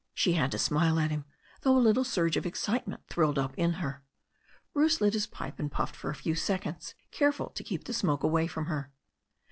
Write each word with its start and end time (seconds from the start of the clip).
She 0.15 0.33
had 0.33 0.49
to 0.49 0.57
smile 0.57 0.97
at 0.97 1.11
him, 1.11 1.25
though 1.61 1.77
a 1.77 1.77
little 1.77 2.03
surge 2.03 2.35
of 2.35 2.47
excite 2.47 2.87
ment 2.87 3.05
thrilled 3.07 3.37
up 3.37 3.53
in 3.55 3.73
her. 3.73 4.01
Bruce 4.73 4.99
lit 4.99 5.13
his 5.13 5.27
pipe 5.27 5.59
and 5.59 5.71
puffed 5.71 5.95
for 5.95 6.09
a 6.09 6.15
few 6.15 6.33
seconds, 6.33 6.95
careful 7.11 7.49
to 7.51 7.63
keep 7.63 7.83
the 7.83 7.93
smoke 7.93 8.23
away 8.23 8.47
from 8.47 8.65
her. 8.65 8.91